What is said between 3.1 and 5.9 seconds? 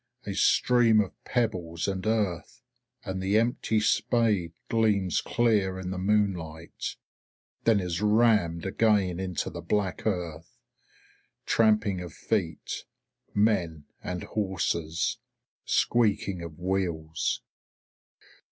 the empty spade gleams clear